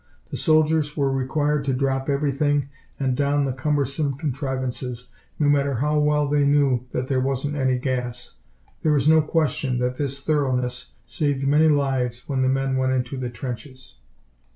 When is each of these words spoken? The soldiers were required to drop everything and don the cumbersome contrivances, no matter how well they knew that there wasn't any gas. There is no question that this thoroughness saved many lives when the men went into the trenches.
The 0.31 0.37
soldiers 0.37 0.97
were 0.97 1.11
required 1.11 1.63
to 1.65 1.73
drop 1.75 2.09
everything 2.09 2.69
and 2.99 3.15
don 3.15 3.43
the 3.45 3.53
cumbersome 3.53 4.17
contrivances, 4.17 5.09
no 5.37 5.47
matter 5.47 5.75
how 5.75 5.99
well 5.99 6.27
they 6.27 6.43
knew 6.43 6.87
that 6.91 7.05
there 7.07 7.21
wasn't 7.21 7.53
any 7.55 7.77
gas. 7.77 8.37
There 8.81 8.95
is 8.95 9.07
no 9.07 9.21
question 9.21 9.77
that 9.77 9.97
this 9.99 10.19
thoroughness 10.19 10.89
saved 11.05 11.47
many 11.47 11.67
lives 11.69 12.23
when 12.27 12.41
the 12.41 12.49
men 12.49 12.77
went 12.77 12.93
into 12.93 13.15
the 13.15 13.29
trenches. 13.29 13.99